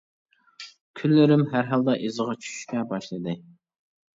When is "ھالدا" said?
1.73-1.97